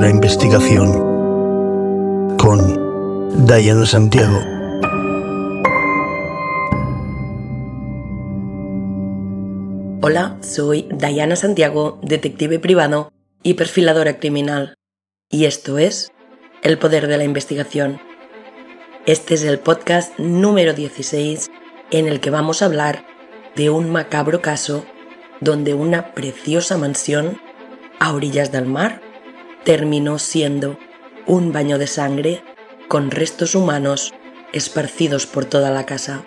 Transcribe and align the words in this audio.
la 0.00 0.10
investigación 0.10 0.92
con 2.36 3.46
Diana 3.46 3.84
Santiago. 3.84 4.38
Hola, 10.00 10.38
soy 10.40 10.88
Diana 10.92 11.34
Santiago, 11.34 11.98
detective 12.02 12.60
privado 12.60 13.10
y 13.42 13.54
perfiladora 13.54 14.20
criminal. 14.20 14.74
Y 15.30 15.46
esto 15.46 15.78
es 15.78 16.12
El 16.62 16.78
poder 16.78 17.08
de 17.08 17.18
la 17.18 17.24
investigación. 17.24 18.00
Este 19.04 19.34
es 19.34 19.42
el 19.42 19.58
podcast 19.58 20.16
número 20.18 20.74
16 20.74 21.50
en 21.90 22.06
el 22.06 22.20
que 22.20 22.30
vamos 22.30 22.62
a 22.62 22.66
hablar 22.66 23.04
de 23.56 23.70
un 23.70 23.90
macabro 23.90 24.42
caso 24.42 24.84
donde 25.40 25.74
una 25.74 26.14
preciosa 26.14 26.78
mansión 26.78 27.40
a 27.98 28.12
orillas 28.12 28.52
del 28.52 28.66
mar 28.66 29.07
terminó 29.68 30.18
siendo 30.18 30.78
un 31.26 31.52
baño 31.52 31.76
de 31.76 31.86
sangre 31.86 32.42
con 32.88 33.10
restos 33.10 33.54
humanos 33.54 34.14
esparcidos 34.54 35.26
por 35.26 35.44
toda 35.44 35.70
la 35.70 35.84
casa. 35.84 36.24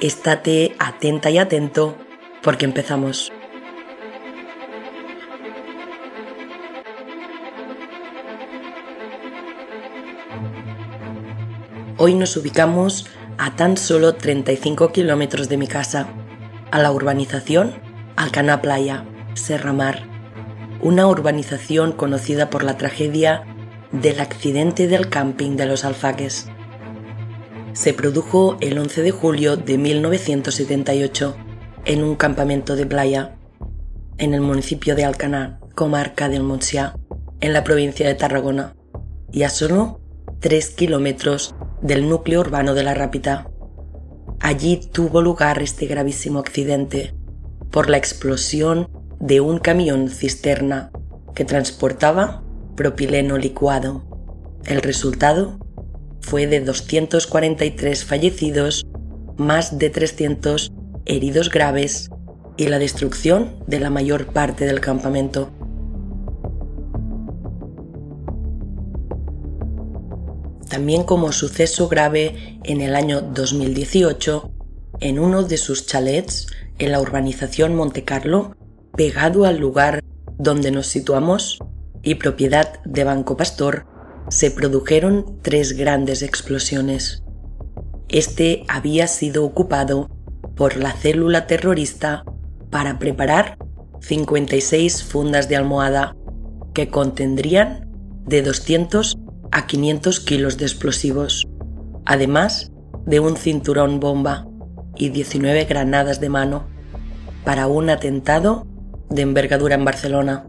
Estate 0.00 0.74
atenta 0.78 1.28
y 1.28 1.36
atento 1.36 1.98
porque 2.42 2.64
empezamos. 2.64 3.30
Hoy 11.98 12.14
nos 12.14 12.38
ubicamos 12.38 13.06
a 13.36 13.54
tan 13.54 13.76
solo 13.76 14.14
35 14.14 14.92
kilómetros 14.92 15.50
de 15.50 15.58
mi 15.58 15.66
casa, 15.66 16.08
a 16.70 16.78
la 16.78 16.90
urbanización 16.90 17.74
Alcana 18.16 18.62
Playa, 18.62 19.04
Serra 19.34 19.74
Mar, 19.74 20.15
una 20.86 21.08
urbanización 21.08 21.90
conocida 21.90 22.48
por 22.48 22.62
la 22.62 22.76
tragedia 22.76 23.42
del 23.90 24.20
accidente 24.20 24.86
del 24.86 25.08
camping 25.08 25.56
de 25.56 25.66
los 25.66 25.84
Alfaques. 25.84 26.46
Se 27.72 27.92
produjo 27.92 28.56
el 28.60 28.78
11 28.78 29.02
de 29.02 29.10
julio 29.10 29.56
de 29.56 29.78
1978 29.78 31.36
en 31.86 32.04
un 32.04 32.14
campamento 32.14 32.76
de 32.76 32.86
playa 32.86 33.34
en 34.18 34.32
el 34.32 34.42
municipio 34.42 34.94
de 34.94 35.04
Alcanar, 35.04 35.58
comarca 35.74 36.28
del 36.28 36.44
Montsià, 36.44 36.94
en 37.40 37.52
la 37.52 37.64
provincia 37.64 38.06
de 38.06 38.14
Tarragona, 38.14 38.76
y 39.32 39.42
a 39.42 39.48
solo 39.48 40.00
3 40.38 40.70
kilómetros 40.70 41.56
del 41.82 42.08
núcleo 42.08 42.38
urbano 42.38 42.74
de 42.74 42.84
La 42.84 42.94
Rápita. 42.94 43.50
Allí 44.38 44.80
tuvo 44.92 45.20
lugar 45.20 45.60
este 45.60 45.86
gravísimo 45.86 46.38
accidente, 46.38 47.12
por 47.72 47.90
la 47.90 47.96
explosión 47.96 48.95
de 49.20 49.40
un 49.40 49.58
camión 49.58 50.08
cisterna 50.08 50.90
que 51.34 51.44
transportaba 51.44 52.42
propileno 52.76 53.38
licuado. 53.38 54.04
El 54.64 54.82
resultado 54.82 55.58
fue 56.20 56.46
de 56.46 56.60
243 56.60 58.04
fallecidos, 58.04 58.86
más 59.36 59.78
de 59.78 59.90
300 59.90 60.72
heridos 61.04 61.50
graves 61.50 62.10
y 62.56 62.66
la 62.66 62.78
destrucción 62.78 63.56
de 63.66 63.80
la 63.80 63.90
mayor 63.90 64.32
parte 64.32 64.64
del 64.64 64.80
campamento. 64.80 65.50
También 70.68 71.04
como 71.04 71.32
suceso 71.32 71.88
grave 71.88 72.58
en 72.64 72.80
el 72.80 72.96
año 72.96 73.20
2018, 73.22 74.50
en 75.00 75.18
uno 75.18 75.42
de 75.42 75.56
sus 75.58 75.86
chalets 75.86 76.48
en 76.78 76.92
la 76.92 77.00
urbanización 77.00 77.74
Monte 77.74 78.04
Carlo, 78.04 78.56
pegado 78.96 79.44
al 79.44 79.58
lugar 79.58 80.02
donde 80.38 80.70
nos 80.70 80.86
situamos 80.86 81.58
y 82.02 82.16
propiedad 82.16 82.82
de 82.84 83.04
Banco 83.04 83.36
Pastor, 83.36 83.86
se 84.28 84.50
produjeron 84.50 85.38
tres 85.42 85.74
grandes 85.74 86.22
explosiones. 86.22 87.22
Este 88.08 88.64
había 88.68 89.06
sido 89.06 89.44
ocupado 89.44 90.08
por 90.56 90.76
la 90.76 90.92
célula 90.92 91.46
terrorista 91.46 92.24
para 92.70 92.98
preparar 92.98 93.58
56 94.00 95.04
fundas 95.04 95.48
de 95.48 95.56
almohada 95.56 96.16
que 96.74 96.88
contendrían 96.88 97.88
de 98.24 98.42
200 98.42 99.18
a 99.52 99.66
500 99.66 100.20
kilos 100.20 100.58
de 100.58 100.64
explosivos, 100.64 101.46
además 102.04 102.72
de 103.04 103.20
un 103.20 103.36
cinturón 103.36 104.00
bomba 104.00 104.46
y 104.96 105.10
19 105.10 105.64
granadas 105.64 106.20
de 106.20 106.28
mano 106.28 106.66
para 107.44 107.66
un 107.66 107.90
atentado 107.90 108.66
de 109.10 109.22
envergadura 109.22 109.74
en 109.74 109.84
Barcelona. 109.84 110.48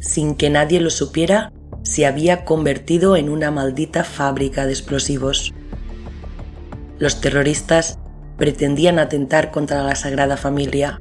Sin 0.00 0.34
que 0.36 0.50
nadie 0.50 0.80
lo 0.80 0.90
supiera, 0.90 1.52
se 1.82 2.06
había 2.06 2.44
convertido 2.44 3.16
en 3.16 3.28
una 3.28 3.50
maldita 3.50 4.04
fábrica 4.04 4.66
de 4.66 4.72
explosivos. 4.72 5.54
Los 6.98 7.20
terroristas 7.20 7.98
pretendían 8.36 8.98
atentar 8.98 9.50
contra 9.50 9.82
la 9.82 9.94
Sagrada 9.94 10.36
Familia, 10.36 11.00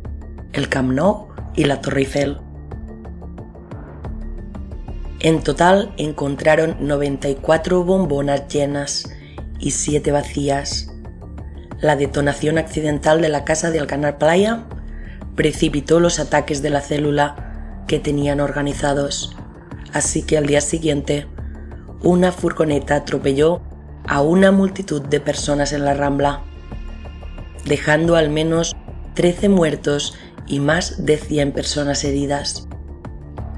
el 0.53 0.69
Camp 0.69 0.93
Nou 0.93 1.27
y 1.55 1.65
la 1.65 1.81
Torre 1.81 2.01
Eiffel. 2.01 2.37
En 5.19 5.41
total 5.43 5.93
encontraron 5.97 6.77
94 6.79 7.83
bombonas 7.83 8.47
llenas 8.47 9.09
y 9.59 9.71
7 9.71 10.11
vacías, 10.11 10.91
la 11.79 11.95
detonación 11.95 12.57
accidental 12.57 13.21
de 13.21 13.29
la 13.29 13.43
casa 13.43 13.71
de 13.71 13.79
Alcanar 13.79 14.17
Playa 14.17 14.67
precipitó 15.37 16.01
los 16.01 16.19
ataques 16.19 16.61
de 16.61 16.69
la 16.69 16.81
célula 16.81 17.85
que 17.87 17.99
tenían 17.99 18.41
organizados, 18.41 19.37
así 19.93 20.23
que 20.23 20.37
al 20.37 20.47
día 20.47 20.59
siguiente 20.59 21.27
una 22.03 22.33
furgoneta 22.33 22.95
atropelló 22.95 23.61
a 24.05 24.21
una 24.21 24.51
multitud 24.51 25.01
de 25.01 25.21
personas 25.21 25.71
en 25.71 25.85
la 25.85 25.93
rambla, 25.93 26.41
dejando 27.63 28.17
al 28.17 28.29
menos 28.29 28.75
13 29.13 29.47
muertos 29.47 30.17
y 30.45 30.59
más 30.59 31.05
de 31.05 31.17
100 31.17 31.53
personas 31.53 32.03
heridas. 32.03 32.67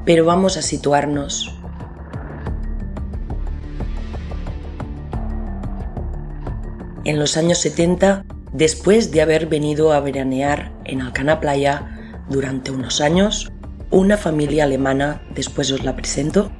Pero 0.05 0.25
vamos 0.25 0.57
a 0.57 0.61
situarnos. 0.61 1.55
en 7.09 7.17
los 7.17 7.37
años 7.37 7.57
70, 7.57 8.23
después 8.53 9.11
de 9.11 9.23
haber 9.23 9.47
venido 9.47 9.93
a 9.93 9.99
veranear 9.99 10.71
en 10.89 11.01
Alcana 11.01 11.39
Playa 11.39 12.25
durante 12.29 12.71
unos 12.71 13.01
años, 13.01 13.51
una 13.91 14.17
familia 14.17 14.65
alemana, 14.65 15.21
después 15.33 15.71
os 15.71 15.83
la 15.83 15.95
presento, 15.95 16.51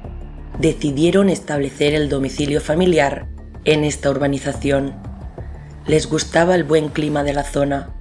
decidieron 0.58 1.28
establecer 1.28 1.94
el 1.94 2.08
domicilio 2.08 2.60
familiar 2.60 3.28
en 3.64 3.84
esta 3.84 4.10
urbanización. 4.10 4.94
Les 5.86 6.08
gustaba 6.08 6.54
el 6.54 6.64
buen 6.64 6.88
clima 6.88 7.22
de 7.22 7.32
la 7.32 7.44
zona 7.44 7.94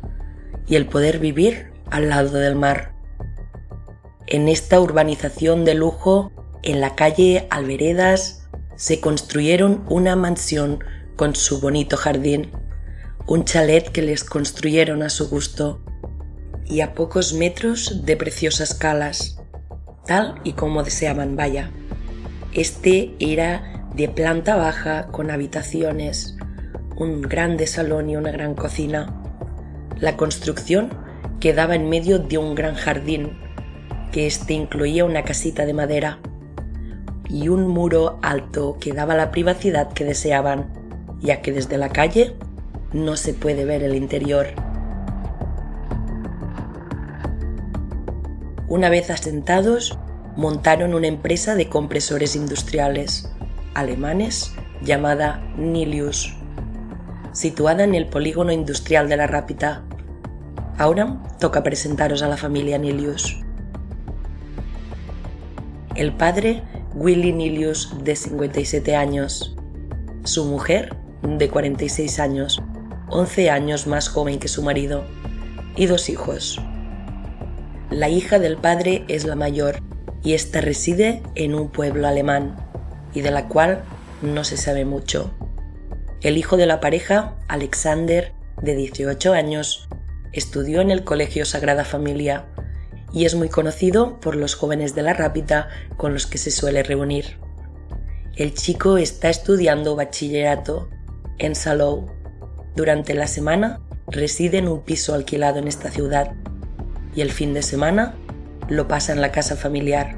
y 0.67 0.75
el 0.75 0.87
poder 0.87 1.19
vivir 1.19 1.71
al 1.89 2.09
lado 2.09 2.37
del 2.37 2.55
mar. 2.55 2.93
En 4.27 4.47
esta 4.47 4.79
urbanización 4.79 5.65
de 5.65 5.73
lujo, 5.73 6.31
en 6.63 6.81
la 6.81 6.95
calle 6.95 7.47
Alveredas, 7.49 8.47
se 8.75 8.99
construyeron 8.99 9.83
una 9.89 10.15
mansión 10.15 10.83
con 11.15 11.35
su 11.35 11.59
bonito 11.59 11.97
jardín, 11.97 12.51
un 13.27 13.45
chalet 13.45 13.89
que 13.91 14.01
les 14.01 14.23
construyeron 14.23 15.03
a 15.03 15.09
su 15.09 15.29
gusto 15.29 15.83
y 16.69 16.81
a 16.81 16.93
pocos 16.93 17.33
metros 17.33 18.05
de 18.05 18.15
preciosas 18.15 18.73
calas, 18.73 19.39
tal 20.05 20.35
y 20.43 20.53
como 20.53 20.83
deseaban, 20.83 21.35
vaya. 21.35 21.71
Este 22.53 23.13
era 23.19 23.89
de 23.95 24.07
planta 24.07 24.55
baja 24.55 25.07
con 25.07 25.31
habitaciones, 25.31 26.37
un 26.95 27.21
grande 27.21 27.67
salón 27.67 28.09
y 28.09 28.15
una 28.15 28.31
gran 28.31 28.53
cocina. 28.55 29.13
La 29.99 30.15
construcción 30.15 30.89
quedaba 31.39 31.75
en 31.75 31.89
medio 31.89 32.19
de 32.19 32.37
un 32.37 32.55
gran 32.55 32.75
jardín, 32.75 33.37
que 34.11 34.27
este 34.27 34.53
incluía 34.53 35.05
una 35.05 35.23
casita 35.23 35.65
de 35.65 35.73
madera 35.73 36.19
y 37.27 37.49
un 37.49 37.67
muro 37.67 38.19
alto 38.21 38.77
que 38.79 38.93
daba 38.93 39.15
la 39.15 39.31
privacidad 39.31 39.91
que 39.93 40.05
deseaban 40.05 40.79
ya 41.21 41.41
que 41.41 41.51
desde 41.51 41.77
la 41.77 41.89
calle 41.89 42.35
no 42.93 43.17
se 43.17 43.33
puede 43.33 43.65
ver 43.65 43.83
el 43.83 43.95
interior. 43.95 44.47
Una 48.69 48.89
vez 48.89 49.09
asentados, 49.09 49.97
montaron 50.35 50.93
una 50.93 51.07
empresa 51.07 51.55
de 51.55 51.69
compresores 51.69 52.35
industriales 52.35 53.33
alemanes 53.73 54.53
llamada 54.83 55.43
Nilius, 55.57 56.35
situada 57.33 57.83
en 57.83 57.95
el 57.95 58.05
polígono 58.05 58.51
industrial 58.51 59.09
de 59.09 59.17
la 59.17 59.25
Rápita. 59.25 59.81
Ahora 60.77 61.19
toca 61.39 61.63
presentaros 61.63 62.21
a 62.21 62.27
la 62.27 62.37
familia 62.37 62.77
Nilius. 62.77 63.41
El 65.95 66.13
padre, 66.13 66.61
Willy 66.93 67.33
Nilius, 67.33 67.95
de 68.03 68.15
57 68.15 68.95
años. 68.95 69.55
Su 70.25 70.45
mujer, 70.45 70.95
de 71.23 71.49
46 71.49 72.19
años, 72.19 72.61
11 73.09 73.49
años 73.49 73.87
más 73.87 74.09
joven 74.09 74.37
que 74.37 74.47
su 74.47 74.61
marido, 74.61 75.05
y 75.75 75.87
dos 75.87 76.07
hijos. 76.09 76.61
La 77.91 78.07
hija 78.07 78.37
del 78.37 78.57
padre 78.57 79.03
es 79.07 79.25
la 79.25 79.35
mayor 79.35 79.79
y 80.23 80.33
ésta 80.33 80.61
reside 80.61 81.23
en 81.33 81.55
un 81.55 81.69
pueblo 81.69 82.07
alemán 82.07 82.55
y 83.15 83.21
de 83.21 83.31
la 83.31 83.47
cual 83.47 83.83
no 84.21 84.43
se 84.43 84.57
sabe 84.57 84.85
mucho. 84.85 85.33
El 86.21 86.37
hijo 86.37 86.55
de 86.55 86.67
la 86.67 86.81
pareja, 86.81 87.35
Alexander, 87.47 88.33
de 88.61 88.75
18 88.75 89.33
años, 89.33 89.89
estudió 90.33 90.81
en 90.81 90.91
el 90.91 91.03
Colegio 91.03 91.45
Sagrada 91.45 91.83
Familia 91.83 92.45
y 93.11 93.25
es 93.25 93.33
muy 93.33 93.49
conocido 93.49 94.19
por 94.19 94.35
los 94.35 94.53
jóvenes 94.53 94.93
de 94.93 95.01
la 95.01 95.13
Rápita 95.13 95.69
con 95.97 96.13
los 96.13 96.27
que 96.27 96.37
se 96.37 96.51
suele 96.51 96.83
reunir. 96.83 97.39
El 98.35 98.53
chico 98.53 98.97
está 98.97 99.29
estudiando 99.29 99.95
bachillerato 99.95 100.89
en 101.39 101.55
Salou. 101.55 102.11
Durante 102.75 103.15
la 103.15 103.25
semana 103.25 103.81
reside 104.07 104.59
en 104.59 104.67
un 104.67 104.83
piso 104.83 105.15
alquilado 105.15 105.57
en 105.57 105.67
esta 105.67 105.89
ciudad 105.89 106.33
y 107.15 107.21
el 107.21 107.31
fin 107.31 107.53
de 107.53 107.61
semana 107.61 108.15
lo 108.67 108.87
pasa 108.87 109.13
en 109.13 109.21
la 109.21 109.31
casa 109.31 109.55
familiar. 109.55 110.17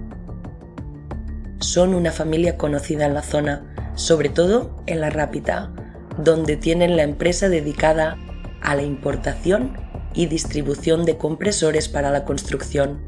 Son 1.60 1.94
una 1.94 2.12
familia 2.12 2.58
conocida 2.58 3.06
en 3.06 3.14
la 3.14 3.22
zona, 3.22 3.74
sobre 3.96 4.30
todo 4.30 4.84
en 4.88 5.00
la 5.00 5.10
Rápita, 5.10 5.72
donde 6.18 6.58
tienen 6.58 6.98
la 6.98 7.04
empresa 7.04 7.50
dedicada 7.50 8.18
a 8.62 8.76
la 8.76 8.84
importación 8.84 9.78
y 10.14 10.26
distribución 10.26 11.06
de 11.06 11.18
compresores 11.18 11.88
para 11.88 12.12
la 12.12 12.26
construcción, 12.26 13.02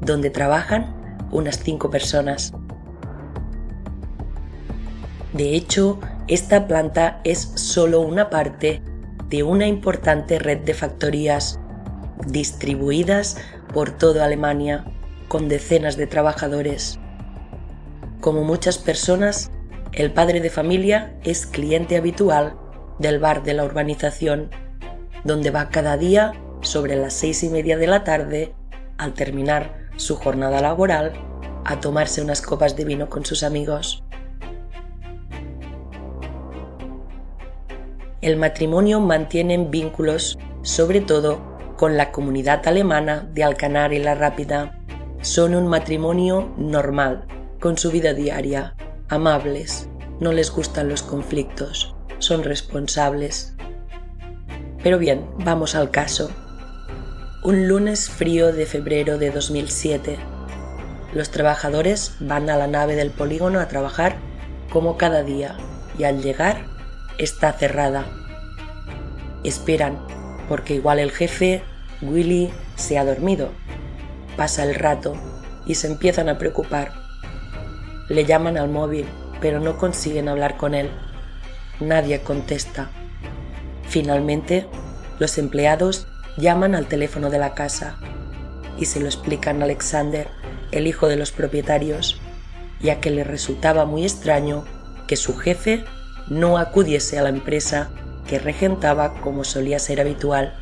donde 0.00 0.30
trabajan 0.30 0.94
unas 1.30 1.58
cinco 1.58 1.90
personas. 1.90 2.52
De 5.32 5.54
hecho, 5.54 6.00
esta 6.28 6.66
planta 6.66 7.20
es 7.24 7.52
solo 7.54 8.00
una 8.00 8.30
parte 8.30 8.82
de 9.28 9.42
una 9.42 9.66
importante 9.66 10.38
red 10.38 10.58
de 10.58 10.74
factorías 10.74 11.60
distribuidas 12.26 13.36
por 13.72 13.90
toda 13.90 14.24
Alemania 14.24 14.84
con 15.28 15.48
decenas 15.48 15.96
de 15.96 16.06
trabajadores. 16.06 16.98
Como 18.20 18.44
muchas 18.44 18.78
personas, 18.78 19.50
el 19.92 20.12
padre 20.12 20.40
de 20.40 20.50
familia 20.50 21.18
es 21.24 21.46
cliente 21.46 21.96
habitual 21.96 22.56
del 22.98 23.18
bar 23.18 23.42
de 23.42 23.54
la 23.54 23.64
urbanización, 23.64 24.50
donde 25.24 25.50
va 25.50 25.68
cada 25.68 25.96
día 25.96 26.32
sobre 26.62 26.96
las 26.96 27.12
seis 27.12 27.42
y 27.42 27.48
media 27.48 27.76
de 27.76 27.86
la 27.86 28.04
tarde, 28.04 28.54
al 28.98 29.14
terminar 29.14 29.88
su 29.96 30.16
jornada 30.16 30.60
laboral, 30.60 31.12
a 31.64 31.80
tomarse 31.80 32.22
unas 32.22 32.42
copas 32.42 32.76
de 32.76 32.84
vino 32.84 33.08
con 33.08 33.24
sus 33.24 33.42
amigos. 33.42 34.02
El 38.22 38.36
matrimonio 38.36 39.00
mantiene 39.00 39.58
vínculos, 39.58 40.38
sobre 40.62 41.00
todo 41.00 41.55
con 41.76 41.96
la 41.96 42.10
comunidad 42.10 42.66
alemana 42.66 43.28
de 43.32 43.44
Alcanar 43.44 43.92
y 43.92 43.98
La 43.98 44.14
Rápida. 44.14 44.78
Son 45.20 45.54
un 45.54 45.66
matrimonio 45.66 46.54
normal, 46.56 47.26
con 47.60 47.78
su 47.78 47.90
vida 47.90 48.14
diaria, 48.14 48.74
amables, 49.08 49.88
no 50.20 50.32
les 50.32 50.50
gustan 50.50 50.88
los 50.88 51.02
conflictos, 51.02 51.94
son 52.18 52.42
responsables. 52.42 53.54
Pero 54.82 54.98
bien, 54.98 55.26
vamos 55.38 55.74
al 55.74 55.90
caso. 55.90 56.30
Un 57.42 57.68
lunes 57.68 58.08
frío 58.08 58.52
de 58.52 58.66
febrero 58.66 59.18
de 59.18 59.30
2007. 59.30 60.18
Los 61.12 61.30
trabajadores 61.30 62.16
van 62.20 62.50
a 62.50 62.56
la 62.56 62.66
nave 62.66 62.96
del 62.96 63.10
polígono 63.10 63.60
a 63.60 63.68
trabajar 63.68 64.16
como 64.70 64.96
cada 64.96 65.22
día 65.22 65.56
y 65.98 66.04
al 66.04 66.22
llegar 66.22 66.66
está 67.18 67.52
cerrada. 67.52 68.06
Esperan 69.44 69.98
porque 70.48 70.74
igual 70.74 70.98
el 70.98 71.10
jefe, 71.10 71.62
Willy, 72.02 72.50
se 72.76 72.98
ha 72.98 73.04
dormido. 73.04 73.50
Pasa 74.36 74.64
el 74.64 74.74
rato 74.74 75.14
y 75.66 75.74
se 75.74 75.86
empiezan 75.86 76.28
a 76.28 76.38
preocupar. 76.38 76.92
Le 78.08 78.24
llaman 78.24 78.56
al 78.56 78.68
móvil, 78.68 79.06
pero 79.40 79.60
no 79.60 79.78
consiguen 79.78 80.28
hablar 80.28 80.56
con 80.56 80.74
él. 80.74 80.90
Nadie 81.80 82.20
contesta. 82.20 82.90
Finalmente, 83.88 84.66
los 85.18 85.38
empleados 85.38 86.06
llaman 86.36 86.74
al 86.74 86.86
teléfono 86.86 87.30
de 87.30 87.38
la 87.38 87.54
casa 87.54 87.98
y 88.78 88.86
se 88.86 89.00
lo 89.00 89.06
explican 89.06 89.60
a 89.60 89.64
Alexander, 89.64 90.28
el 90.70 90.86
hijo 90.86 91.08
de 91.08 91.16
los 91.16 91.32
propietarios, 91.32 92.20
ya 92.80 93.00
que 93.00 93.10
le 93.10 93.24
resultaba 93.24 93.86
muy 93.86 94.02
extraño 94.02 94.64
que 95.06 95.16
su 95.16 95.36
jefe 95.36 95.84
no 96.28 96.58
acudiese 96.58 97.18
a 97.18 97.22
la 97.22 97.30
empresa 97.30 97.90
que 98.26 98.38
regentaba 98.38 99.14
como 99.20 99.44
solía 99.44 99.78
ser 99.78 100.00
habitual. 100.00 100.54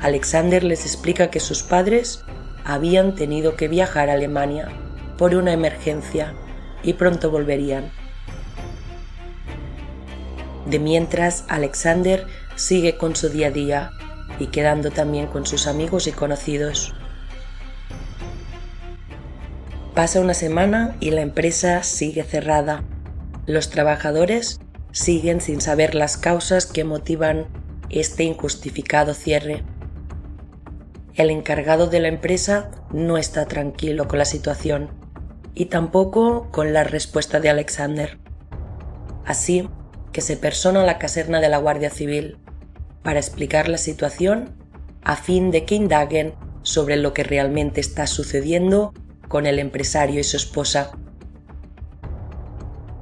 Alexander 0.00 0.62
les 0.62 0.84
explica 0.84 1.30
que 1.30 1.40
sus 1.40 1.62
padres 1.62 2.24
habían 2.64 3.14
tenido 3.14 3.56
que 3.56 3.68
viajar 3.68 4.10
a 4.10 4.14
Alemania 4.14 4.68
por 5.16 5.34
una 5.34 5.52
emergencia 5.52 6.34
y 6.82 6.94
pronto 6.94 7.30
volverían. 7.30 7.90
De 10.66 10.78
mientras, 10.78 11.44
Alexander 11.48 12.26
sigue 12.54 12.96
con 12.96 13.16
su 13.16 13.28
día 13.28 13.48
a 13.48 13.50
día 13.50 13.90
y 14.38 14.48
quedando 14.48 14.90
también 14.90 15.26
con 15.26 15.46
sus 15.46 15.66
amigos 15.66 16.06
y 16.06 16.12
conocidos. 16.12 16.94
Pasa 19.94 20.20
una 20.20 20.34
semana 20.34 20.96
y 21.00 21.10
la 21.10 21.22
empresa 21.22 21.82
sigue 21.82 22.22
cerrada. 22.22 22.84
Los 23.46 23.70
trabajadores 23.70 24.60
siguen 24.98 25.40
sin 25.40 25.60
saber 25.60 25.94
las 25.94 26.16
causas 26.16 26.66
que 26.66 26.82
motivan 26.82 27.46
este 27.88 28.24
injustificado 28.24 29.14
cierre. 29.14 29.62
El 31.14 31.30
encargado 31.30 31.86
de 31.86 32.00
la 32.00 32.08
empresa 32.08 32.70
no 32.92 33.16
está 33.16 33.46
tranquilo 33.46 34.08
con 34.08 34.18
la 34.18 34.24
situación 34.24 34.90
y 35.54 35.66
tampoco 35.66 36.50
con 36.50 36.72
la 36.72 36.82
respuesta 36.82 37.38
de 37.38 37.48
Alexander. 37.48 38.18
Así 39.24 39.70
que 40.12 40.20
se 40.20 40.36
persona 40.36 40.82
a 40.82 40.86
la 40.86 40.98
caserna 40.98 41.40
de 41.40 41.48
la 41.48 41.58
Guardia 41.58 41.90
Civil 41.90 42.38
para 43.04 43.20
explicar 43.20 43.68
la 43.68 43.78
situación 43.78 44.56
a 45.04 45.14
fin 45.14 45.52
de 45.52 45.64
que 45.64 45.76
indaguen 45.76 46.34
sobre 46.62 46.96
lo 46.96 47.14
que 47.14 47.22
realmente 47.22 47.80
está 47.80 48.08
sucediendo 48.08 48.92
con 49.28 49.46
el 49.46 49.60
empresario 49.60 50.18
y 50.18 50.24
su 50.24 50.36
esposa. 50.36 50.90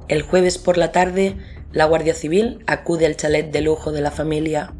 El 0.07 0.21
jueves 0.21 0.57
por 0.57 0.77
la 0.77 0.91
tarde 0.91 1.37
la 1.77 1.85
Guardia 1.85 2.15
Civil 2.15 2.63
acude 2.65 3.05
al 3.05 3.17
chalet 3.17 3.51
de 3.51 3.61
lujo 3.61 3.91
de 3.91 4.01
la 4.01 4.09
familia. 4.09 4.73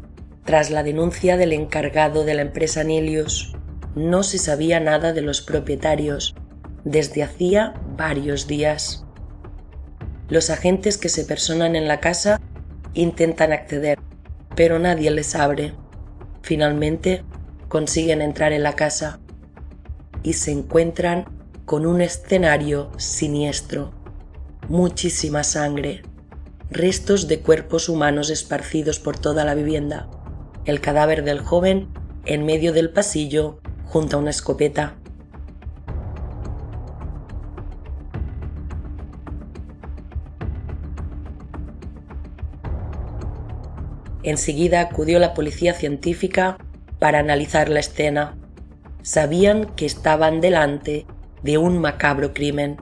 Tras 0.44 0.72
la 0.72 0.82
denuncia 0.82 1.36
del 1.36 1.52
encargado 1.52 2.24
de 2.24 2.34
la 2.34 2.42
empresa 2.42 2.82
Nilius, 2.82 3.54
no 3.94 4.24
se 4.24 4.38
sabía 4.38 4.80
nada 4.80 5.12
de 5.12 5.22
los 5.22 5.40
propietarios 5.40 6.34
desde 6.82 7.22
hacía 7.22 7.74
varios 7.96 8.48
días. 8.48 9.04
Los 10.28 10.50
agentes 10.50 10.98
que 10.98 11.08
se 11.08 11.24
personan 11.24 11.76
en 11.76 11.86
la 11.86 12.00
casa 12.00 12.40
intentan 12.94 13.52
acceder, 13.52 14.00
pero 14.56 14.80
nadie 14.80 15.12
les 15.12 15.36
abre. 15.36 15.74
Finalmente 16.42 17.22
consiguen 17.68 18.22
entrar 18.22 18.52
en 18.52 18.64
la 18.64 18.72
casa 18.72 19.20
y 20.24 20.32
se 20.32 20.50
encuentran 20.50 21.26
con 21.64 21.86
un 21.86 22.00
escenario 22.00 22.90
siniestro. 22.96 23.92
Muchísima 24.68 25.44
sangre, 25.44 26.02
restos 26.70 27.28
de 27.28 27.40
cuerpos 27.40 27.88
humanos 27.88 28.30
esparcidos 28.30 28.98
por 28.98 29.18
toda 29.18 29.44
la 29.44 29.54
vivienda, 29.54 30.08
el 30.64 30.80
cadáver 30.80 31.24
del 31.24 31.40
joven 31.40 31.88
en 32.26 32.44
medio 32.44 32.72
del 32.72 32.90
pasillo 32.90 33.60
junto 33.86 34.16
a 34.16 34.20
una 34.20 34.30
escopeta. 34.30 34.96
Enseguida 44.22 44.80
acudió 44.80 45.18
la 45.18 45.32
policía 45.32 45.72
científica 45.72 46.58
para 46.98 47.20
analizar 47.20 47.70
la 47.70 47.80
escena. 47.80 48.36
Sabían 49.00 49.74
que 49.74 49.86
estaban 49.86 50.42
delante 50.42 51.06
de 51.42 51.56
un 51.56 51.78
macabro 51.78 52.34
crimen. 52.34 52.76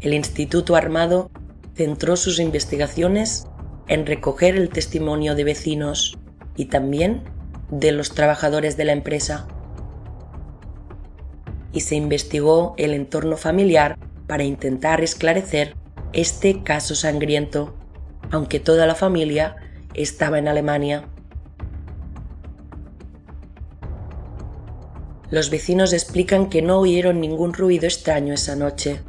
El 0.00 0.14
Instituto 0.14 0.74
Armado 0.74 1.30
centró 1.78 2.16
sus 2.16 2.40
investigaciones 2.40 3.46
en 3.86 4.04
recoger 4.04 4.56
el 4.56 4.68
testimonio 4.68 5.36
de 5.36 5.44
vecinos 5.44 6.18
y 6.56 6.64
también 6.66 7.22
de 7.70 7.92
los 7.92 8.10
trabajadores 8.10 8.76
de 8.76 8.84
la 8.84 8.92
empresa. 8.92 9.46
Y 11.72 11.80
se 11.80 11.94
investigó 11.94 12.74
el 12.78 12.94
entorno 12.94 13.36
familiar 13.36 13.96
para 14.26 14.42
intentar 14.42 15.02
esclarecer 15.02 15.76
este 16.12 16.64
caso 16.64 16.96
sangriento, 16.96 17.76
aunque 18.32 18.58
toda 18.58 18.84
la 18.84 18.96
familia 18.96 19.54
estaba 19.94 20.40
en 20.40 20.48
Alemania. 20.48 21.08
Los 25.30 25.50
vecinos 25.50 25.92
explican 25.92 26.48
que 26.48 26.60
no 26.60 26.80
oyeron 26.80 27.20
ningún 27.20 27.52
ruido 27.52 27.86
extraño 27.86 28.34
esa 28.34 28.56
noche 28.56 29.00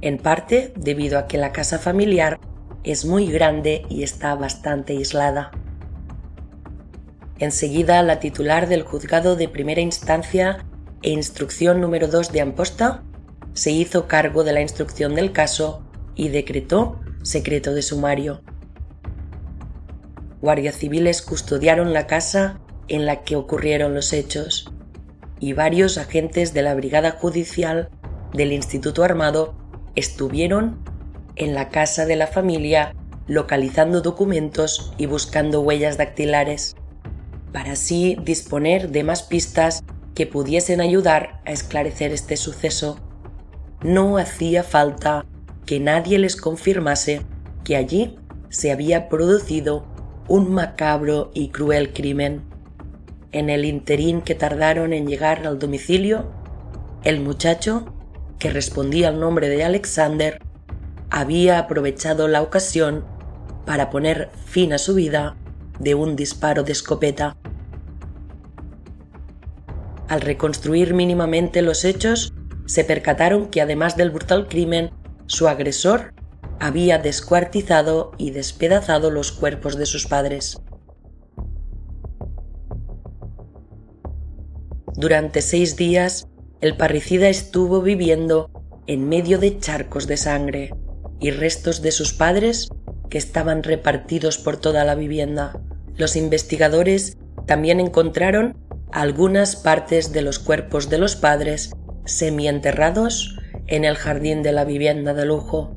en 0.00 0.18
parte 0.18 0.72
debido 0.76 1.18
a 1.18 1.26
que 1.26 1.38
la 1.38 1.52
casa 1.52 1.78
familiar 1.78 2.38
es 2.84 3.04
muy 3.04 3.26
grande 3.26 3.82
y 3.88 4.02
está 4.02 4.34
bastante 4.34 4.94
aislada. 4.94 5.50
Enseguida, 7.38 8.02
la 8.02 8.20
titular 8.20 8.68
del 8.68 8.82
juzgado 8.82 9.36
de 9.36 9.48
primera 9.48 9.80
instancia 9.80 10.64
e 11.02 11.10
instrucción 11.10 11.80
número 11.80 12.08
2 12.08 12.32
de 12.32 12.40
Amposta 12.40 13.02
se 13.54 13.70
hizo 13.70 14.06
cargo 14.06 14.44
de 14.44 14.52
la 14.52 14.60
instrucción 14.60 15.14
del 15.14 15.32
caso 15.32 15.82
y 16.14 16.28
decretó 16.28 17.00
secreto 17.22 17.74
de 17.74 17.82
sumario. 17.82 18.42
Guardias 20.40 20.76
civiles 20.76 21.22
custodiaron 21.22 21.92
la 21.92 22.06
casa 22.06 22.60
en 22.88 23.06
la 23.06 23.22
que 23.22 23.36
ocurrieron 23.36 23.94
los 23.94 24.12
hechos 24.12 24.70
y 25.38 25.52
varios 25.52 25.98
agentes 25.98 26.52
de 26.54 26.62
la 26.62 26.74
Brigada 26.74 27.12
Judicial 27.12 27.88
del 28.32 28.52
Instituto 28.52 29.04
Armado 29.04 29.59
estuvieron 29.94 30.78
en 31.36 31.54
la 31.54 31.68
casa 31.68 32.06
de 32.06 32.16
la 32.16 32.26
familia 32.26 32.94
localizando 33.26 34.00
documentos 34.00 34.92
y 34.98 35.06
buscando 35.06 35.60
huellas 35.60 35.96
dactilares, 35.96 36.74
para 37.52 37.72
así 37.72 38.16
disponer 38.24 38.90
de 38.90 39.04
más 39.04 39.22
pistas 39.22 39.84
que 40.14 40.26
pudiesen 40.26 40.80
ayudar 40.80 41.40
a 41.46 41.52
esclarecer 41.52 42.12
este 42.12 42.36
suceso. 42.36 42.98
No 43.82 44.18
hacía 44.18 44.64
falta 44.64 45.24
que 45.64 45.80
nadie 45.80 46.18
les 46.18 46.36
confirmase 46.36 47.22
que 47.64 47.76
allí 47.76 48.18
se 48.48 48.72
había 48.72 49.08
producido 49.08 49.86
un 50.28 50.52
macabro 50.52 51.30
y 51.34 51.48
cruel 51.48 51.92
crimen. 51.92 52.42
En 53.32 53.48
el 53.48 53.64
interín 53.64 54.22
que 54.22 54.34
tardaron 54.34 54.92
en 54.92 55.06
llegar 55.06 55.46
al 55.46 55.58
domicilio, 55.58 56.30
el 57.04 57.20
muchacho, 57.20 57.92
que 58.40 58.50
respondía 58.50 59.08
al 59.08 59.20
nombre 59.20 59.48
de 59.48 59.62
Alexander, 59.62 60.42
había 61.10 61.60
aprovechado 61.60 62.26
la 62.26 62.42
ocasión 62.42 63.04
para 63.66 63.90
poner 63.90 64.30
fin 64.46 64.72
a 64.72 64.78
su 64.78 64.94
vida 64.94 65.36
de 65.78 65.94
un 65.94 66.16
disparo 66.16 66.64
de 66.64 66.72
escopeta. 66.72 67.36
Al 70.08 70.22
reconstruir 70.22 70.94
mínimamente 70.94 71.62
los 71.62 71.84
hechos, 71.84 72.32
se 72.66 72.82
percataron 72.82 73.48
que 73.48 73.60
además 73.60 73.96
del 73.96 74.10
brutal 74.10 74.48
crimen, 74.48 74.90
su 75.26 75.46
agresor 75.46 76.14
había 76.58 76.98
descuartizado 76.98 78.12
y 78.16 78.30
despedazado 78.30 79.10
los 79.10 79.32
cuerpos 79.32 79.76
de 79.76 79.86
sus 79.86 80.06
padres. 80.06 80.60
Durante 84.96 85.42
seis 85.42 85.76
días, 85.76 86.28
el 86.60 86.76
parricida 86.76 87.28
estuvo 87.28 87.80
viviendo 87.80 88.50
en 88.86 89.08
medio 89.08 89.38
de 89.38 89.58
charcos 89.58 90.06
de 90.06 90.16
sangre 90.16 90.74
y 91.18 91.30
restos 91.30 91.80
de 91.80 91.90
sus 91.90 92.12
padres 92.12 92.68
que 93.08 93.18
estaban 93.18 93.62
repartidos 93.62 94.38
por 94.38 94.56
toda 94.58 94.84
la 94.84 94.94
vivienda. 94.94 95.60
Los 95.96 96.16
investigadores 96.16 97.16
también 97.46 97.80
encontraron 97.80 98.56
algunas 98.92 99.56
partes 99.56 100.12
de 100.12 100.22
los 100.22 100.38
cuerpos 100.38 100.90
de 100.90 100.98
los 100.98 101.16
padres 101.16 101.72
semienterrados 102.04 103.38
en 103.66 103.84
el 103.84 103.96
jardín 103.96 104.42
de 104.42 104.52
la 104.52 104.64
vivienda 104.64 105.14
de 105.14 105.24
lujo. 105.24 105.74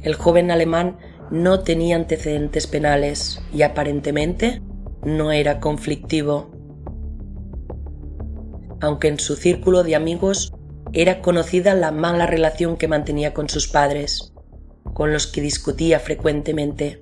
El 0.00 0.14
joven 0.14 0.50
alemán 0.50 0.98
no 1.30 1.60
tenía 1.60 1.96
antecedentes 1.96 2.66
penales 2.66 3.40
y 3.54 3.62
aparentemente 3.62 4.60
no 5.04 5.32
era 5.32 5.60
conflictivo. 5.60 6.51
Aunque 8.82 9.06
en 9.06 9.20
su 9.20 9.36
círculo 9.36 9.84
de 9.84 9.94
amigos 9.94 10.52
era 10.92 11.22
conocida 11.22 11.72
la 11.74 11.92
mala 11.92 12.26
relación 12.26 12.76
que 12.76 12.88
mantenía 12.88 13.32
con 13.32 13.48
sus 13.48 13.68
padres, 13.68 14.32
con 14.92 15.12
los 15.12 15.28
que 15.28 15.40
discutía 15.40 16.00
frecuentemente. 16.00 17.00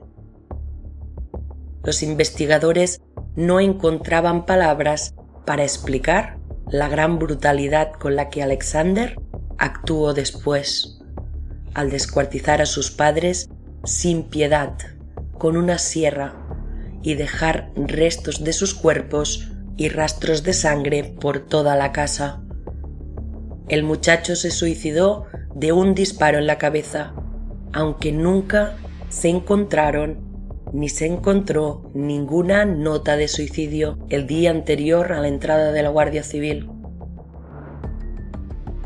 Los 1.82 2.02
investigadores 2.02 3.00
no 3.34 3.60
encontraban 3.60 4.44
palabras 4.44 5.14
para 5.46 5.62
explicar 5.62 6.38
la 6.68 6.88
gran 6.88 7.18
brutalidad 7.18 7.92
con 7.92 8.14
la 8.14 8.28
que 8.28 8.42
Alexander 8.42 9.18
actuó 9.56 10.12
después 10.12 11.00
al 11.72 11.88
descuartizar 11.88 12.60
a 12.60 12.66
sus 12.66 12.90
padres 12.90 13.48
sin 13.84 14.24
piedad 14.24 14.76
con 15.38 15.56
una 15.56 15.78
sierra 15.78 16.34
y 17.02 17.14
dejar 17.14 17.72
restos 17.74 18.44
de 18.44 18.52
sus 18.52 18.74
cuerpos 18.74 19.49
y 19.80 19.88
rastros 19.88 20.42
de 20.42 20.52
sangre 20.52 21.04
por 21.04 21.40
toda 21.40 21.74
la 21.74 21.90
casa. 21.90 22.42
El 23.66 23.82
muchacho 23.82 24.36
se 24.36 24.50
suicidó 24.50 25.24
de 25.54 25.72
un 25.72 25.94
disparo 25.94 26.36
en 26.36 26.46
la 26.46 26.58
cabeza, 26.58 27.14
aunque 27.72 28.12
nunca 28.12 28.76
se 29.08 29.30
encontraron 29.30 30.28
ni 30.74 30.90
se 30.90 31.06
encontró 31.06 31.90
ninguna 31.94 32.66
nota 32.66 33.16
de 33.16 33.26
suicidio 33.26 33.98
el 34.10 34.26
día 34.26 34.50
anterior 34.50 35.14
a 35.14 35.20
la 35.20 35.28
entrada 35.28 35.72
de 35.72 35.82
la 35.82 35.88
Guardia 35.88 36.24
Civil. 36.24 36.68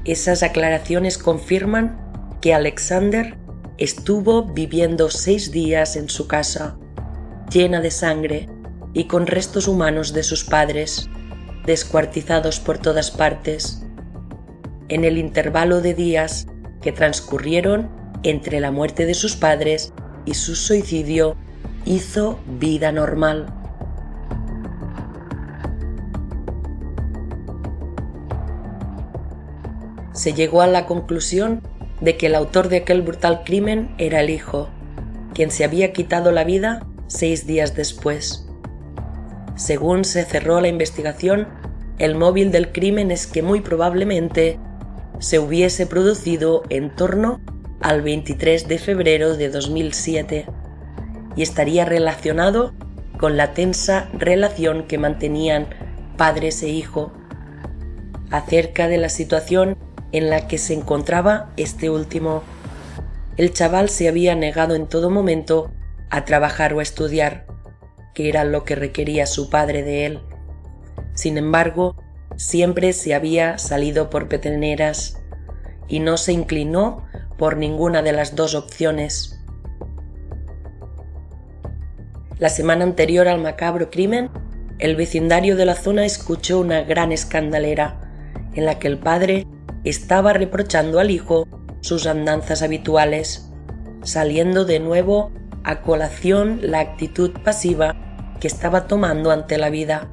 Esas 0.04 0.44
aclaraciones 0.44 1.18
confirman 1.18 2.38
que 2.40 2.54
Alexander 2.54 3.36
estuvo 3.78 4.44
viviendo 4.44 5.10
seis 5.10 5.50
días 5.50 5.96
en 5.96 6.08
su 6.08 6.28
casa, 6.28 6.78
llena 7.50 7.80
de 7.80 7.90
sangre 7.90 8.48
y 8.94 9.04
con 9.04 9.26
restos 9.26 9.68
humanos 9.68 10.12
de 10.12 10.22
sus 10.22 10.44
padres, 10.44 11.10
descuartizados 11.66 12.60
por 12.60 12.78
todas 12.78 13.10
partes, 13.10 13.84
en 14.88 15.04
el 15.04 15.18
intervalo 15.18 15.80
de 15.80 15.94
días 15.94 16.46
que 16.80 16.92
transcurrieron 16.92 17.90
entre 18.22 18.60
la 18.60 18.70
muerte 18.70 19.04
de 19.04 19.14
sus 19.14 19.36
padres 19.36 19.92
y 20.24 20.34
su 20.34 20.54
suicidio, 20.54 21.36
hizo 21.84 22.38
vida 22.46 22.92
normal. 22.92 23.52
Se 30.12 30.32
llegó 30.32 30.62
a 30.62 30.66
la 30.66 30.86
conclusión 30.86 31.60
de 32.00 32.16
que 32.16 32.26
el 32.26 32.34
autor 32.34 32.68
de 32.68 32.78
aquel 32.78 33.02
brutal 33.02 33.42
crimen 33.44 33.94
era 33.98 34.20
el 34.20 34.30
hijo, 34.30 34.68
quien 35.34 35.50
se 35.50 35.64
había 35.64 35.92
quitado 35.92 36.30
la 36.30 36.44
vida 36.44 36.86
seis 37.08 37.46
días 37.46 37.74
después. 37.74 38.43
Según 39.56 40.04
se 40.04 40.24
cerró 40.24 40.60
la 40.60 40.68
investigación, 40.68 41.48
el 41.98 42.16
móvil 42.16 42.50
del 42.50 42.72
crimen 42.72 43.10
es 43.10 43.26
que 43.26 43.42
muy 43.42 43.60
probablemente 43.60 44.58
se 45.20 45.38
hubiese 45.38 45.86
producido 45.86 46.62
en 46.70 46.94
torno 46.94 47.40
al 47.80 48.02
23 48.02 48.66
de 48.66 48.78
febrero 48.78 49.36
de 49.36 49.48
2007 49.50 50.46
y 51.36 51.42
estaría 51.42 51.84
relacionado 51.84 52.74
con 53.18 53.36
la 53.36 53.54
tensa 53.54 54.08
relación 54.12 54.86
que 54.86 54.98
mantenían 54.98 55.68
padres 56.16 56.62
e 56.62 56.68
hijo. 56.68 57.12
Acerca 58.30 58.88
de 58.88 58.98
la 58.98 59.08
situación 59.08 59.76
en 60.10 60.30
la 60.30 60.48
que 60.48 60.58
se 60.58 60.74
encontraba 60.74 61.52
este 61.56 61.90
último. 61.90 62.42
El 63.36 63.52
chaval 63.52 63.88
se 63.88 64.08
había 64.08 64.34
negado 64.34 64.74
en 64.74 64.88
todo 64.88 65.10
momento 65.10 65.70
a 66.10 66.24
trabajar 66.24 66.72
o 66.74 66.80
a 66.80 66.82
estudiar, 66.82 67.46
que 68.14 68.28
era 68.28 68.44
lo 68.44 68.64
que 68.64 68.76
requería 68.76 69.26
su 69.26 69.50
padre 69.50 69.82
de 69.82 70.06
él. 70.06 70.20
Sin 71.14 71.36
embargo, 71.36 71.96
siempre 72.36 72.92
se 72.92 73.14
había 73.14 73.58
salido 73.58 74.10
por 74.10 74.28
peteneras 74.28 75.20
y 75.88 76.00
no 76.00 76.16
se 76.16 76.32
inclinó 76.32 77.04
por 77.36 77.56
ninguna 77.56 78.02
de 78.02 78.12
las 78.12 78.36
dos 78.36 78.54
opciones. 78.54 79.40
La 82.38 82.48
semana 82.48 82.84
anterior 82.84 83.28
al 83.28 83.40
macabro 83.40 83.90
crimen, 83.90 84.30
el 84.78 84.96
vecindario 84.96 85.56
de 85.56 85.66
la 85.66 85.74
zona 85.74 86.04
escuchó 86.04 86.60
una 86.60 86.82
gran 86.82 87.12
escandalera 87.12 88.00
en 88.54 88.64
la 88.64 88.78
que 88.78 88.88
el 88.88 88.98
padre 88.98 89.46
estaba 89.84 90.32
reprochando 90.32 90.98
al 90.98 91.10
hijo 91.10 91.46
sus 91.80 92.06
andanzas 92.06 92.62
habituales, 92.62 93.50
saliendo 94.02 94.64
de 94.64 94.80
nuevo 94.80 95.30
a 95.64 95.80
colación 95.80 96.60
la 96.62 96.80
actitud 96.80 97.32
pasiva 97.42 97.96
que 98.38 98.46
estaba 98.46 98.86
tomando 98.86 99.30
ante 99.30 99.58
la 99.58 99.70
vida. 99.70 100.08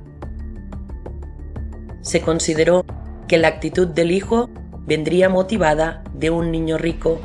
Se 2.01 2.22
consideró 2.22 2.86
que 3.27 3.38
la 3.38 3.50
actitud 3.50 3.88
del 3.88 4.12
hijo 4.12 4.50
vendría 4.86 5.29
motivada 5.29 6.03
de 6.13 6.29
un 6.29 6.51
niño 6.51 6.77
rico, 6.77 7.20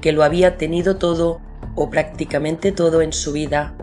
que 0.00 0.12
lo 0.12 0.22
había 0.22 0.56
tenido 0.56 0.96
todo 0.96 1.40
o 1.74 1.90
prácticamente 1.90 2.72
todo 2.72 3.02
en 3.02 3.12
su 3.12 3.32
vida, 3.32 3.76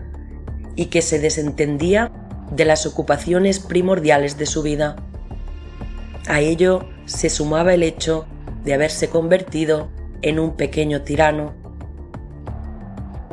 y 0.74 0.86
que 0.86 1.02
se 1.02 1.18
desentendía 1.18 2.10
de 2.50 2.64
las 2.64 2.86
ocupaciones 2.86 3.60
primordiales 3.60 4.38
de 4.38 4.46
su 4.46 4.62
vida. 4.62 4.96
A 6.28 6.40
ello 6.40 6.88
se 7.04 7.30
sumaba 7.30 7.74
el 7.74 7.82
hecho 7.82 8.26
de 8.64 8.74
haberse 8.74 9.08
convertido 9.08 9.88
en 10.22 10.38
un 10.38 10.56
pequeño 10.56 11.02
tirano, 11.02 11.54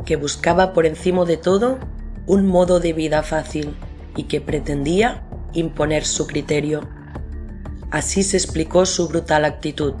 que 0.04 0.16
buscaba 0.16 0.72
por 0.72 0.86
encima 0.86 1.24
de 1.24 1.36
todo 1.36 1.78
un 2.26 2.46
modo 2.46 2.80
de 2.80 2.92
vida 2.92 3.22
fácil 3.22 3.74
y 4.16 4.24
que 4.24 4.40
pretendía 4.40 5.24
imponer 5.52 6.04
su 6.04 6.26
criterio. 6.26 6.88
Así 7.90 8.22
se 8.22 8.36
explicó 8.36 8.86
su 8.86 9.08
brutal 9.08 9.44
actitud, 9.44 9.94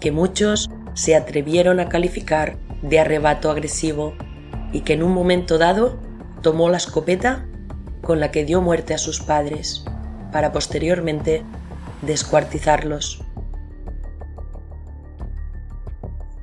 que 0.00 0.12
muchos 0.12 0.70
se 0.94 1.16
atrevieron 1.16 1.80
a 1.80 1.88
calificar 1.88 2.58
de 2.82 3.00
arrebato 3.00 3.50
agresivo 3.50 4.14
y 4.72 4.80
que 4.80 4.94
en 4.94 5.02
un 5.02 5.12
momento 5.12 5.58
dado 5.58 5.98
tomó 6.42 6.68
la 6.68 6.76
escopeta 6.76 7.46
con 8.02 8.20
la 8.20 8.30
que 8.30 8.44
dio 8.44 8.60
muerte 8.60 8.94
a 8.94 8.98
sus 8.98 9.20
padres, 9.20 9.84
para 10.32 10.50
posteriormente 10.50 11.44
descuartizarlos. 12.02 13.22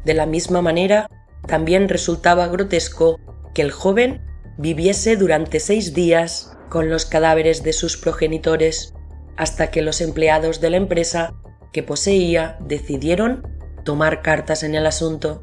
De 0.06 0.14
la 0.14 0.26
misma 0.26 0.62
manera, 0.62 1.10
también 1.48 1.90
resultaba 1.90 2.48
grotesco 2.48 3.20
que 3.54 3.62
el 3.62 3.72
joven 3.72 4.22
viviese 4.58 5.16
durante 5.16 5.60
seis 5.60 5.94
días 5.94 6.52
con 6.70 6.90
los 6.90 7.06
cadáveres 7.06 7.64
de 7.64 7.74
sus 7.74 7.98
progenitores 7.98 8.94
hasta 9.38 9.72
que 9.72 9.82
los 9.82 10.02
empleados 10.02 10.62
de 10.62 10.70
la 10.70 10.78
empresa 10.78 11.34
que 11.72 11.84
poseía 11.84 12.58
decidieron 12.60 13.48
tomar 13.84 14.22
cartas 14.22 14.64
en 14.64 14.76
el 14.76 14.86
asunto. 14.86 15.42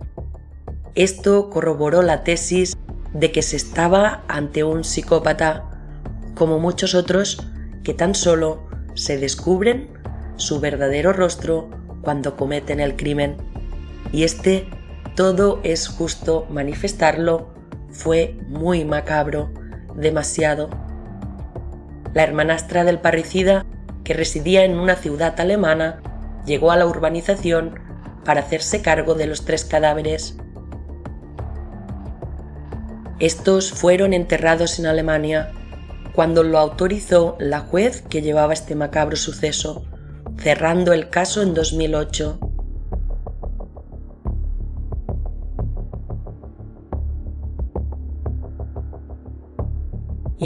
Esto 0.95 1.51
corroboró 1.51 2.03
la 2.03 2.25
tesis 2.25 2.77
de 3.13 3.33
que 3.33 3.43
se 3.43 3.57
estaba 3.57 4.25
ante 4.29 4.65
un 4.65 4.85
psicópata, 4.85 5.65
como 6.35 6.59
muchos 6.59 6.95
otros 6.95 7.43
que 7.83 7.95
tan 7.95 8.15
solo 8.15 8.69
se 8.95 9.19
descubren 9.19 9.91
su 10.37 10.61
verdadero 10.61 11.13
rostro 11.13 11.71
cuando 12.03 12.37
cometen 12.37 12.81
el 12.81 12.97
crimen. 12.97 13.37
Y 14.13 14.25
este, 14.25 14.69
todo 15.17 15.61
es 15.63 15.89
justo 15.89 16.47
manifestarlo, 16.51 17.49
fue 17.91 18.39
muy 18.49 18.85
macabro, 18.85 19.51
demasiado. 19.97 20.69
La 22.13 22.23
hermanastra 22.23 22.85
del 22.85 23.01
parricida, 23.01 23.65
que 24.05 24.13
residía 24.13 24.65
en 24.65 24.79
una 24.79 24.95
ciudad 24.95 25.41
alemana, 25.41 26.03
llegó 26.45 26.71
a 26.71 26.77
la 26.77 26.87
urbanización 26.87 27.81
para 28.27 28.41
hacerse 28.41 28.83
cargo 28.83 29.15
de 29.15 29.27
los 29.27 29.47
tres 29.47 29.65
cadáveres. 29.65 30.37
Estos 33.19 33.73
fueron 33.73 34.13
enterrados 34.13 34.79
en 34.79 34.85
Alemania 34.85 35.51
cuando 36.15 36.43
lo 36.43 36.59
autorizó 36.59 37.37
la 37.41 37.61
juez 37.61 38.03
que 38.03 38.21
llevaba 38.21 38.53
este 38.53 38.75
macabro 38.75 39.17
suceso, 39.17 39.87
cerrando 40.39 40.93
el 40.93 41.09
caso 41.09 41.41
en 41.41 41.55
2008. 41.55 42.46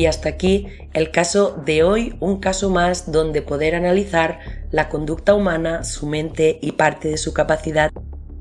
Y 0.01 0.07
hasta 0.07 0.31
aquí 0.31 0.67
el 0.95 1.11
caso 1.11 1.63
de 1.67 1.83
hoy, 1.83 2.17
un 2.21 2.41
caso 2.41 2.71
más 2.71 3.13
donde 3.13 3.43
poder 3.43 3.75
analizar 3.75 4.39
la 4.71 4.89
conducta 4.89 5.35
humana, 5.35 5.85
su 5.85 6.07
mente 6.07 6.59
y 6.63 6.73
parte 6.73 7.09
de 7.09 7.19
su 7.19 7.35
capacidad. 7.35 7.91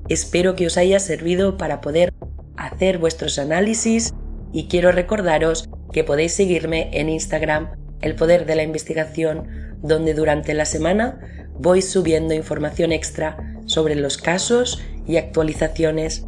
Espero 0.07 0.55
que 0.55 0.67
os 0.67 0.77
haya 0.77 1.01
servido 1.01 1.57
para 1.57 1.81
poder 1.81 2.13
hacer 2.55 2.97
vuestros 2.97 3.39
análisis 3.39 4.13
y 4.53 4.69
quiero 4.69 4.93
recordaros 4.93 5.67
que 5.91 6.05
podéis 6.05 6.31
seguirme 6.31 6.91
en 6.93 7.09
Instagram, 7.09 7.71
El 7.99 8.15
Poder 8.15 8.45
de 8.45 8.55
la 8.55 8.63
Investigación, 8.63 9.75
donde 9.81 10.13
durante 10.13 10.53
la 10.53 10.63
semana 10.63 11.19
voy 11.55 11.81
subiendo 11.81 12.33
información 12.33 12.93
extra 12.93 13.35
sobre 13.65 13.95
los 13.95 14.17
casos 14.17 14.81
y 15.05 15.17
actualizaciones. 15.17 16.25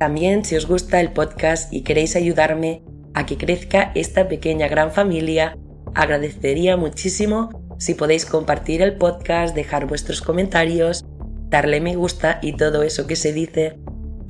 También 0.00 0.44
si 0.44 0.56
os 0.56 0.66
gusta 0.66 1.00
el 1.00 1.12
podcast 1.12 1.72
y 1.72 1.82
queréis 1.82 2.16
ayudarme 2.16 2.82
a 3.14 3.26
que 3.26 3.36
crezca 3.38 3.92
esta 3.94 4.28
pequeña 4.28 4.68
gran 4.68 4.92
familia, 4.92 5.56
agradecería 5.94 6.76
muchísimo 6.76 7.50
si 7.78 7.94
podéis 7.94 8.26
compartir 8.26 8.82
el 8.82 8.96
podcast, 8.96 9.54
dejar 9.54 9.86
vuestros 9.86 10.20
comentarios, 10.20 11.04
darle 11.48 11.80
me 11.80 11.96
gusta 11.96 12.38
y 12.42 12.54
todo 12.54 12.82
eso 12.82 13.06
que 13.06 13.16
se 13.16 13.32
dice. 13.32 13.78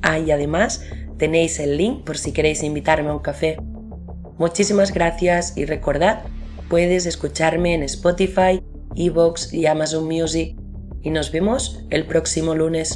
Ah, 0.01 0.19
y 0.19 0.31
además 0.31 0.83
tenéis 1.17 1.59
el 1.59 1.77
link 1.77 2.03
por 2.03 2.17
si 2.17 2.31
queréis 2.31 2.63
invitarme 2.63 3.09
a 3.09 3.13
un 3.13 3.19
café. 3.19 3.57
Muchísimas 4.37 4.93
gracias 4.93 5.57
y 5.57 5.65
recordad, 5.65 6.23
puedes 6.69 7.05
escucharme 7.05 7.73
en 7.73 7.83
Spotify, 7.83 8.61
Evox 8.95 9.53
y 9.53 9.65
Amazon 9.65 10.05
Music. 10.05 10.55
Y 11.01 11.11
nos 11.11 11.31
vemos 11.31 11.85
el 11.89 12.05
próximo 12.05 12.55
lunes 12.55 12.95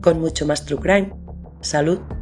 con 0.00 0.20
mucho 0.20 0.46
más 0.46 0.64
True 0.64 0.80
Crime. 0.80 1.12
Salud. 1.60 2.17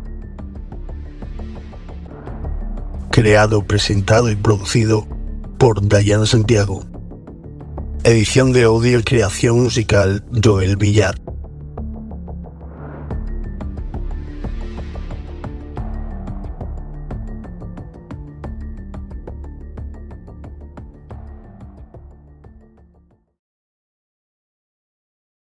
Creado, 3.16 3.62
presentado 3.62 4.30
y 4.30 4.36
producido 4.36 5.06
por 5.56 5.88
Dayana 5.88 6.26
Santiago. 6.26 6.84
Edición 8.04 8.52
de 8.52 8.64
audio 8.64 8.98
y 8.98 9.04
creación 9.04 9.62
musical 9.62 10.22
Joel 10.44 10.76
Villar. 10.76 11.14